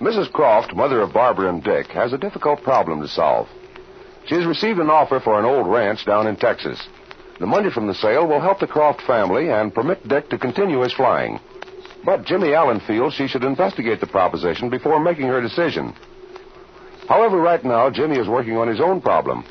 [0.00, 0.30] Mrs.
[0.30, 3.48] Croft, mother of Barbara and Dick, has a difficult problem to solve.
[4.26, 6.86] She has received an offer for an old ranch down in Texas.
[7.40, 10.82] The money from the sale will help the Croft family and permit Dick to continue
[10.82, 11.40] his flying.
[12.04, 15.94] But Jimmy Allen feels she should investigate the proposition before making her decision.
[17.08, 19.46] However, right now, Jimmy is working on his own problem.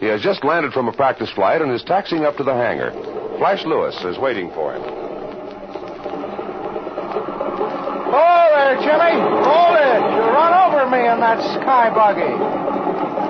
[0.00, 2.90] He has just landed from a practice flight and is taxiing up to the hangar.
[3.36, 4.82] Flash Lewis is waiting for him.
[8.16, 9.14] Oh, there, Jimmy.
[9.46, 10.00] Hold it.
[10.02, 12.34] You run over me in that sky buggy.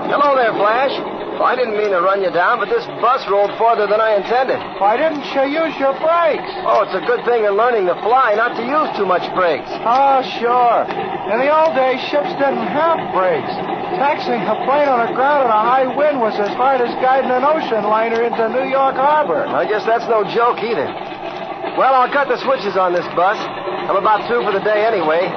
[0.08, 0.92] Hello there, Flash.
[1.34, 4.14] Well, I didn't mean to run you down, but this bus rolled farther than I
[4.14, 4.62] intended.
[4.78, 6.52] Why didn't you use your brakes?
[6.62, 9.66] Oh, it's a good thing in learning to fly not to use too much brakes.
[9.82, 10.86] Oh, sure.
[11.34, 13.50] In the old days, ships didn't have brakes.
[13.98, 17.34] Taxiing a plane on the ground in a high wind was as hard as guiding
[17.34, 19.42] an ocean liner into New York Harbor.
[19.42, 20.86] I guess that's no joke either.
[21.74, 23.34] Well, I'll cut the switches on this bus.
[23.86, 25.28] I'm about through for the day anyway.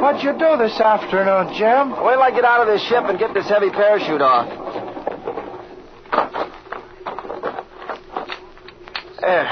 [0.00, 1.90] What'd you do this afternoon, Jim?
[2.02, 4.48] Wait till I get out of this ship and get this heavy parachute off.
[9.20, 9.48] There.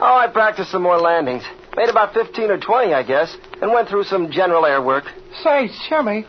[0.00, 1.44] Oh, I practiced some more landings.
[1.76, 5.04] Made about 15 or 20, I guess, and went through some general air work.
[5.42, 6.24] Say, Jimmy,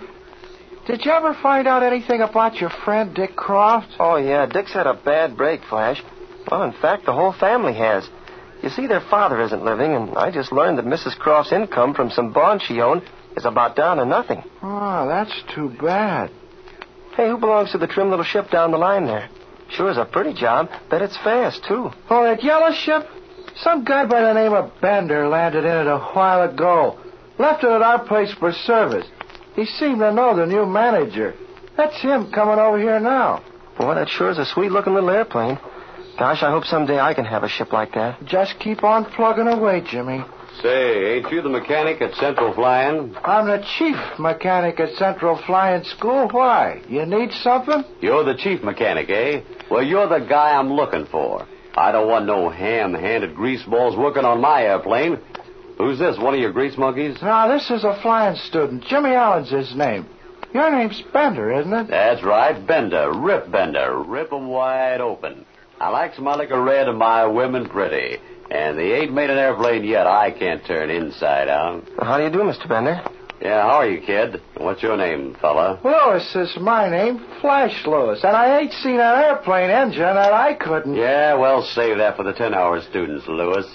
[0.86, 3.88] did you ever find out anything about your friend Dick Croft?
[4.00, 6.04] Oh, yeah, Dick's had a bad break, Flash.
[6.50, 8.08] Well, in fact, the whole family has.
[8.62, 11.18] You see, their father isn't living, and I just learned that Mrs.
[11.18, 13.04] Croft's income from some bonds she owned
[13.36, 14.44] is about down to nothing.
[14.62, 16.32] Oh, that's too bad.
[17.16, 19.30] Hey, who belongs to the trim little ship down the line there?
[19.70, 20.70] Sure is a pretty job.
[20.90, 21.90] Bet it's fast, too.
[22.10, 23.08] Oh, that yellow ship?
[23.58, 27.00] Some guy by the name of Bender landed in it a while ago.
[27.38, 29.06] Left it at our place for service.
[29.56, 31.36] He seemed to know the new manager.
[31.78, 33.44] That's him coming over here now.
[33.78, 35.58] Boy, that sure is a sweet looking little airplane.
[36.18, 38.24] Gosh, I hope someday I can have a ship like that.
[38.26, 40.24] Just keep on plugging away, Jimmy.
[40.62, 43.14] Say, ain't you the mechanic at Central Flying?
[43.26, 46.30] I'm the chief mechanic at Central Flying School.
[46.30, 46.82] Why?
[46.88, 47.84] You need something?
[48.00, 49.42] You're the chief mechanic, eh?
[49.70, 51.46] Well, you're the guy I'm looking for.
[51.76, 55.20] I don't want no ham-handed grease greaseballs working on my airplane.
[55.78, 57.22] Who's this, one of your grease monkeys?
[57.22, 58.86] Now, this is a flying student.
[58.86, 60.08] Jimmy Allen's his name.
[60.54, 61.88] Your name's Bender, isn't it?
[61.90, 63.12] That's right, Bender.
[63.12, 64.02] Rip Bender.
[64.02, 65.46] Rip 'em wide open.
[65.80, 68.18] I likes my liquor red and my women pretty.
[68.50, 71.84] And they ain't made an airplane yet I can't turn inside out.
[72.00, 72.70] How do you do, Mr.
[72.70, 73.04] Bender?
[73.42, 74.42] Yeah, how are you, kid?
[74.58, 75.80] What's your name, fella?
[75.84, 80.54] Lewis is my name, Flash Lewis, and I ain't seen an airplane engine that I
[80.54, 80.96] couldn't.
[80.96, 83.66] Yeah, well, save that for the 10-hour students, Lewis.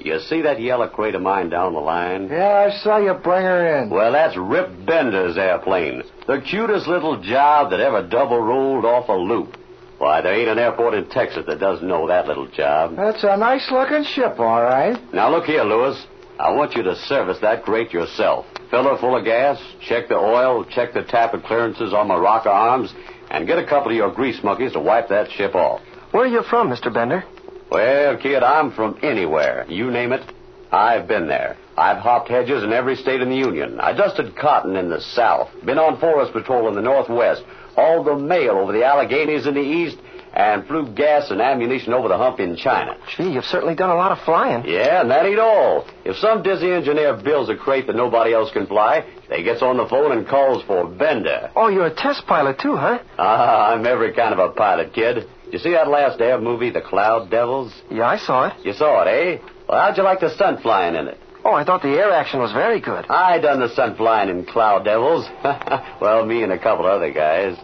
[0.00, 2.28] You see that yellow crate of mine down the line?
[2.28, 3.90] Yeah, I saw you bring her in.
[3.90, 6.02] Well, that's Rip Bender's airplane.
[6.26, 9.56] The cutest little job that ever double rolled off a loop.
[10.02, 12.96] Why, there ain't an airport in Texas that doesn't know that little job.
[12.96, 14.98] That's a nice looking ship, all right.
[15.14, 16.08] Now, look here, Lewis.
[16.40, 18.46] I want you to service that crate yourself.
[18.68, 22.48] Fill her full of gas, check the oil, check the tappet clearances on my rocker
[22.48, 22.92] arms,
[23.30, 25.80] and get a couple of your grease monkeys to wipe that ship off.
[26.10, 26.92] Where are you from, Mr.
[26.92, 27.22] Bender?
[27.70, 29.66] Well, kid, I'm from anywhere.
[29.68, 30.28] You name it.
[30.72, 31.56] I've been there.
[31.76, 33.78] I've hopped hedges in every state in the Union.
[33.78, 35.48] I dusted cotton in the South.
[35.64, 37.44] Been on forest patrol in the Northwest.
[37.74, 39.98] Hauled the mail over the Alleghenies in the East.
[40.34, 42.96] And flew gas and ammunition over the hump in China.
[43.18, 44.64] Gee, you've certainly done a lot of flying.
[44.64, 45.86] Yeah, and that ain't all.
[46.06, 49.76] If some dizzy engineer builds a crate that nobody else can fly, they gets on
[49.76, 51.50] the phone and calls for Bender.
[51.54, 53.00] Oh, you're a test pilot, too, huh?
[53.18, 55.28] Ah, I'm every kind of a pilot, kid.
[55.50, 57.74] You see that last air movie, The Cloud Devils?
[57.90, 58.64] Yeah, I saw it.
[58.64, 59.38] You saw it, eh?
[59.68, 61.18] Well, how'd you like the stunt flying in it?
[61.44, 63.06] Oh, I thought the air action was very good.
[63.10, 65.26] I done the stunt flying in Cloud Devils.
[66.00, 67.56] well, me and a couple other guys.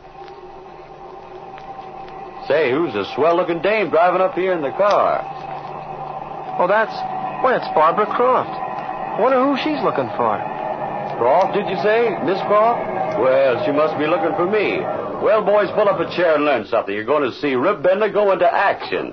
[2.48, 5.22] Say, who's a swell-looking dame driving up here in the car?
[6.58, 6.90] Oh, that's...
[7.44, 9.20] Why, it's Barbara Croft.
[9.20, 10.42] Wonder who she's looking for.
[11.18, 12.18] Croft, did you say?
[12.24, 13.20] Miss Croft?
[13.20, 14.80] Well, she must be looking for me.
[15.22, 16.94] Well, boys, pull up a chair and learn something.
[16.94, 19.12] You're going to see Rip Bender go into action.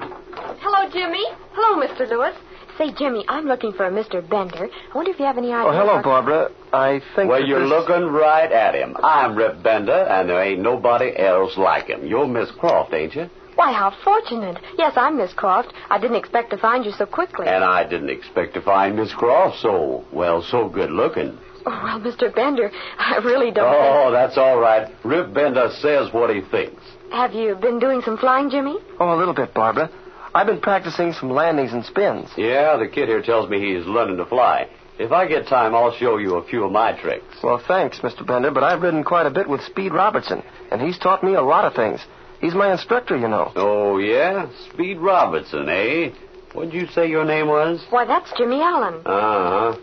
[0.62, 1.26] Hello, Jimmy.
[1.54, 2.10] Hello, Mr.
[2.10, 2.36] Lewis.
[2.78, 4.28] Say, Jimmy, I'm looking for a Mr.
[4.28, 4.68] Bender.
[4.68, 5.70] I wonder if you have any oh, idea.
[5.70, 6.52] Oh, hello, what- Barbara.
[6.74, 7.30] I think.
[7.30, 8.98] Well, you're this- looking right at him.
[9.02, 12.06] I'm Rip Bender, and there ain't nobody else like him.
[12.06, 13.30] You're Miss Croft, ain't you?
[13.56, 14.58] Why, how fortunate.
[14.78, 15.72] Yes, I'm Miss Croft.
[15.90, 17.48] I didn't expect to find you so quickly.
[17.48, 21.38] And I didn't expect to find Miss Croft so, well, so good looking.
[21.66, 22.36] Oh, well, Mr.
[22.36, 22.70] Bender,
[23.00, 23.74] I really don't.
[23.74, 24.94] Oh, that's all right.
[25.06, 26.84] Rip Bender says what he thinks.
[27.12, 28.78] Have you been doing some flying, Jimmy?
[29.00, 29.90] Oh, a little bit, Barbara.
[30.36, 32.30] I've been practicing some landings and spins.
[32.36, 34.68] Yeah, the kid here tells me he's learning to fly.
[35.00, 37.24] If I get time, I'll show you a few of my tricks.
[37.42, 38.28] Well, thanks, Mr.
[38.28, 41.42] Bender, but I've ridden quite a bit with Speed Robertson, and he's taught me a
[41.42, 42.02] lot of things.
[42.42, 43.54] He's my instructor, you know.
[43.56, 44.50] Oh, yeah?
[44.74, 46.10] Speed Robertson, eh?
[46.52, 47.86] What'd you say your name was?
[47.90, 49.02] Why, that's Jimmy Allen.
[49.06, 49.78] Uh huh.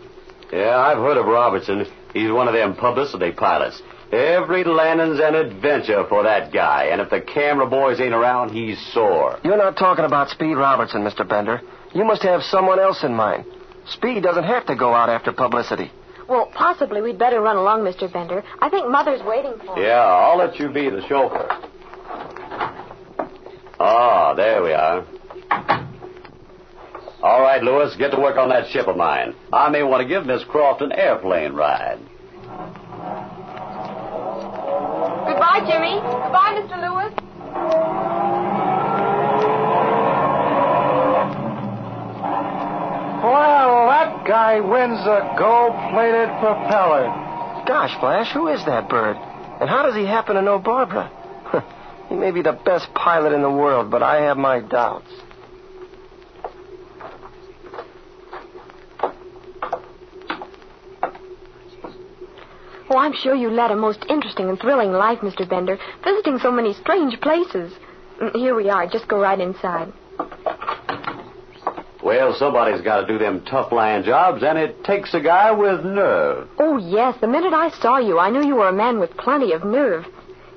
[0.51, 1.87] Yeah, I've heard of Robertson.
[2.13, 3.81] He's one of them publicity pilots.
[4.13, 8.79] Every landing's an adventure for that guy, and if the camera boys ain't around, he's
[8.93, 9.39] sore.
[9.43, 11.27] You're not talking about Speed Robertson, Mr.
[11.27, 11.61] Bender.
[11.95, 13.43] You must have someone else in mind.
[13.87, 15.91] Speed doesn't have to go out after publicity.
[16.29, 18.11] Well, possibly we'd better run along, Mr.
[18.11, 18.43] Bender.
[18.61, 19.79] I think Mother's waiting for us.
[19.79, 21.47] Yeah, I'll let you be the chauffeur.
[23.79, 25.05] Ah, there we are.
[27.23, 29.33] All right, Lewis, get to work on that ship of mine.
[29.51, 31.97] I may want to give Miss Croft an airplane ride.
[35.53, 36.01] Goodbye, Jimmy.
[36.01, 36.81] Goodbye, Mr.
[36.81, 37.13] Lewis.
[43.23, 47.05] Well, that guy wins a gold-plated propeller.
[47.67, 49.15] Gosh, Flash, who is that bird?
[49.61, 51.11] And how does he happen to know Barbara?
[52.09, 55.11] he may be the best pilot in the world, but I have my doubts.
[62.93, 65.49] Oh, I'm sure you led a most interesting and thrilling life, Mr.
[65.49, 67.73] Bender, visiting so many strange places.
[68.21, 68.85] Mm, Here we are.
[68.85, 69.91] Just go right inside.
[72.03, 75.83] Well, somebody's got to do them tough land jobs, and it takes a guy with
[75.83, 76.47] nerve.
[76.59, 77.15] Oh, yes.
[77.19, 80.05] The minute I saw you, I knew you were a man with plenty of nerve.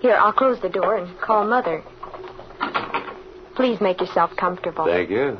[0.01, 1.83] Here, I'll close the door and call Mother.
[3.55, 4.85] Please make yourself comfortable.
[4.85, 5.39] Thank you.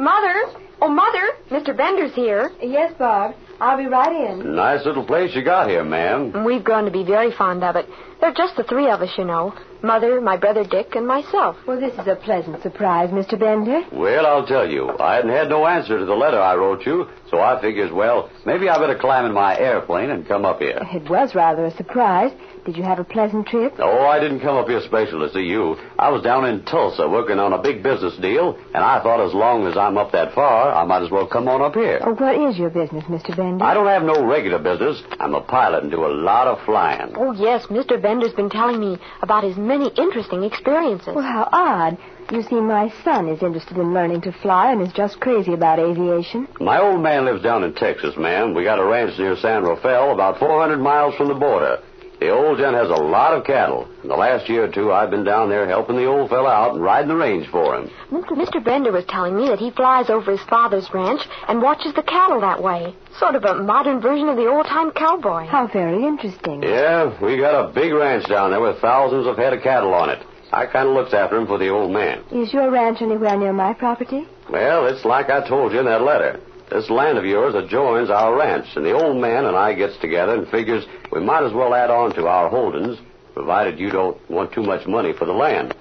[0.00, 0.34] Mother!
[0.82, 1.30] Oh, Mother!
[1.50, 1.76] Mr.
[1.76, 2.50] Bender's here.
[2.60, 3.36] Yes, Bob.
[3.64, 4.54] I'll be right in.
[4.54, 6.44] Nice little place you got here, ma'am.
[6.44, 7.86] We've grown to be very fond of it.
[8.20, 9.54] There are just the three of us, you know.
[9.82, 11.56] Mother, my brother Dick, and myself.
[11.66, 13.38] Well, this is a pleasant surprise, Mr.
[13.38, 13.80] Bender.
[13.90, 17.08] Well, I'll tell you, I hadn't had no answer to the letter I wrote you,
[17.30, 20.80] so I figures, well, maybe I better climb in my airplane and come up here.
[20.92, 22.32] It was rather a surprise.
[22.64, 23.74] Did you have a pleasant trip?
[23.78, 25.76] Oh, I didn't come up here special to see you.
[25.98, 29.34] I was down in Tulsa working on a big business deal, and I thought as
[29.34, 32.00] long as I'm up that far, I might as well come on up here.
[32.02, 33.36] Oh, what is your business, Mr.
[33.36, 33.62] Bender?
[33.62, 35.02] I don't have no regular business.
[35.20, 37.12] I'm a pilot and do a lot of flying.
[37.16, 38.00] Oh, yes, Mr.
[38.00, 41.14] Bender's been telling me about his many interesting experiences.
[41.14, 41.98] Well, how odd.
[42.32, 45.78] You see, my son is interested in learning to fly and is just crazy about
[45.78, 46.48] aviation.
[46.58, 48.54] My old man lives down in Texas, ma'am.
[48.54, 51.82] We got a ranch near San Rafael, about 400 miles from the border.
[52.24, 53.86] The old gent has a lot of cattle.
[54.02, 56.72] In the last year or two, I've been down there helping the old fella out
[56.72, 57.90] and riding the range for him.
[58.10, 58.64] Mr.
[58.64, 62.40] Bender was telling me that he flies over his father's ranch and watches the cattle
[62.40, 62.94] that way.
[63.18, 65.44] Sort of a modern version of the old-time cowboy.
[65.44, 66.62] How very interesting.
[66.62, 70.08] Yeah, we got a big ranch down there with thousands of head of cattle on
[70.08, 70.24] it.
[70.50, 72.24] I kind of looks after him for the old man.
[72.32, 74.26] Is your ranch anywhere near my property?
[74.48, 76.40] Well, it's like I told you in that letter.
[76.70, 80.34] This land of yours adjoins our ranch, and the old man and I gets together
[80.34, 82.98] and figures we might as well add on to our holdings,
[83.34, 85.74] provided you don't want too much money for the land.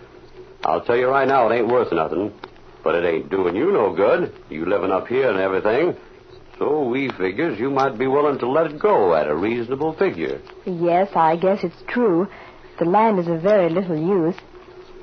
[0.63, 2.33] I'll tell you right now, it ain't worth nothing,
[2.83, 4.33] but it ain't doing you no good.
[4.49, 5.95] You living up here and everything.
[6.59, 10.41] So we figures you might be willing to let it go at a reasonable figure.
[10.65, 12.27] Yes, I guess it's true.
[12.79, 14.35] The land is of very little use.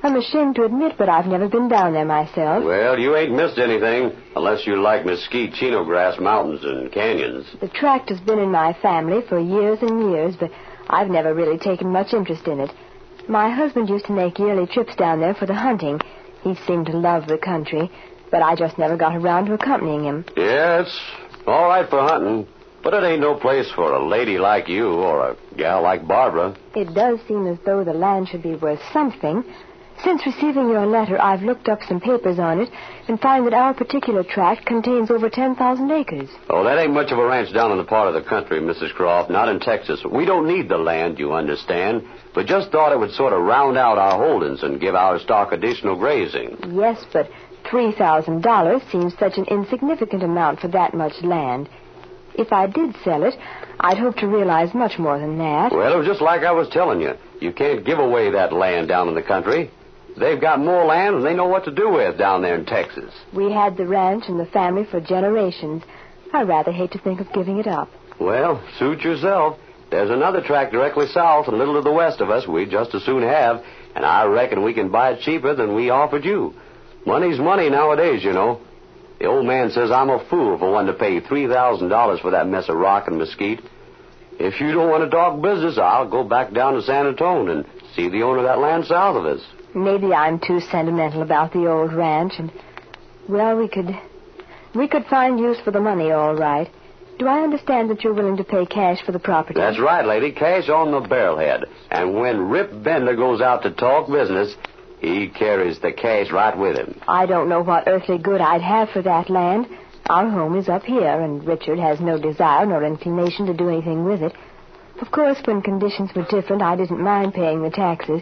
[0.03, 2.63] I'm ashamed to admit, but I've never been down there myself.
[2.63, 7.45] Well, you ain't missed anything unless you like mesquite chino grass mountains and canyons.
[7.59, 10.49] The tract has been in my family for years and years, but
[10.89, 12.71] I've never really taken much interest in it.
[13.29, 15.99] My husband used to make yearly trips down there for the hunting.
[16.41, 17.91] He seemed to love the country,
[18.31, 20.25] but I just never got around to accompanying him.
[20.35, 20.99] Yeah, it's
[21.45, 22.47] all right for hunting,
[22.83, 26.57] but it ain't no place for a lady like you or a gal like Barbara.
[26.75, 29.43] It does seem as though the land should be worth something.
[30.03, 32.69] Since receiving your letter, I've looked up some papers on it
[33.07, 36.29] and find that our particular tract contains over 10,000 acres.
[36.49, 38.93] Oh, that ain't much of a ranch down in the part of the country, Mrs.
[38.93, 40.03] Croft, not in Texas.
[40.03, 42.03] We don't need the land, you understand,
[42.33, 45.51] but just thought it would sort of round out our holdings and give our stock
[45.51, 46.57] additional grazing.
[46.73, 47.29] Yes, but
[47.65, 51.69] $3,000 seems such an insignificant amount for that much land.
[52.33, 53.35] If I did sell it,
[53.79, 55.71] I'd hope to realize much more than that.
[55.71, 57.13] Well, it was just like I was telling you.
[57.39, 59.69] You can't give away that land down in the country.
[60.17, 63.13] They've got more land than they know what to do with down there in Texas.
[63.33, 65.83] We had the ranch and the family for generations.
[66.33, 67.89] I rather hate to think of giving it up.
[68.19, 69.57] Well, suit yourself.
[69.89, 72.95] There's another tract directly south and a little to the west of us we'd just
[72.95, 73.63] as soon have,
[73.95, 76.53] and I reckon we can buy it cheaper than we offered you.
[77.05, 78.61] Money's money nowadays, you know.
[79.19, 82.69] The old man says I'm a fool for wanting to pay $3,000 for that mess
[82.69, 83.61] of rock and mesquite.
[84.39, 87.65] If you don't want to talk business, I'll go back down to San Antonio and
[87.95, 89.41] see the owner of that land south of us.
[89.73, 92.51] Maybe I'm too sentimental about the old ranch, and
[93.29, 93.89] well, we could
[94.75, 96.69] we could find use for the money, all right.
[97.19, 99.59] Do I understand that you're willing to pay cash for the property?
[99.59, 100.31] That's right, lady.
[100.31, 101.65] Cash on the barrelhead.
[101.91, 104.55] And when Rip Bender goes out to talk business,
[105.01, 106.99] He carries the cash right with him.
[107.07, 109.67] I don't know what earthly good I'd have for that land.
[110.09, 114.03] Our home is up here, and Richard has no desire nor inclination to do anything
[114.03, 114.33] with it.
[115.11, 118.21] Of course, when conditions were different, I didn't mind paying the taxes.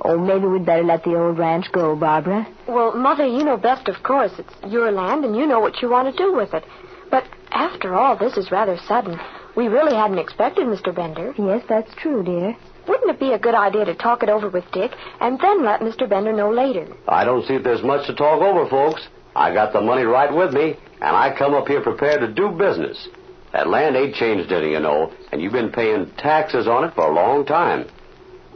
[0.00, 2.46] Oh, maybe we'd better let the old ranch go, Barbara.
[2.66, 4.32] Well, Mother, you know best, of course.
[4.38, 6.64] It's your land, and you know what you want to do with it.
[7.10, 9.20] But after all, this is rather sudden.
[9.54, 10.94] We really hadn't expected Mr.
[10.94, 11.34] Bender.
[11.36, 12.56] Yes, that's true, dear.
[12.88, 15.80] Wouldn't it be a good idea to talk it over with Dick and then let
[15.80, 16.08] Mr.
[16.08, 16.88] Bender know later?
[17.06, 19.08] I don't see if there's much to talk over, folks.
[19.36, 22.48] I got the money right with me, and I come up here prepared to do
[22.48, 23.08] business.
[23.54, 27.06] That land ain't changed any, you know, and you've been paying taxes on it for
[27.06, 27.86] a long time.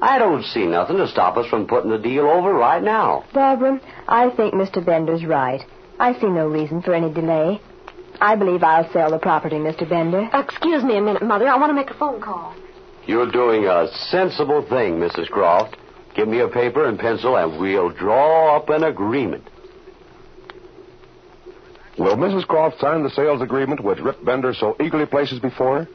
[0.03, 3.25] I don't see nothing to stop us from putting the deal over right now.
[3.33, 4.85] Barbara, I think Mr.
[4.85, 5.61] Bender's right.
[6.01, 7.61] I see no reason for any delay.
[8.21, 9.89] I believe I'll sell the property, Mr.
[9.89, 10.29] Bender.
[10.35, 11.47] Excuse me a minute, Mother.
[11.47, 12.57] I want to make a phone call.
[13.07, 15.29] You're doing a sensible thing, Mrs.
[15.29, 15.77] Croft.
[16.17, 19.49] Give me a paper and pencil, and we'll draw up an agreement.
[21.99, 22.47] Will Mrs.
[22.47, 25.89] Croft sign the sales agreement which Rip Bender so eagerly places before her?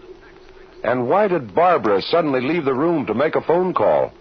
[0.84, 4.12] And why did Barbara suddenly leave the room to make a phone call?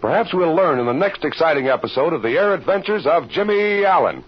[0.00, 4.22] Perhaps we'll learn in the next exciting episode of the Air Adventures of Jimmy Allen.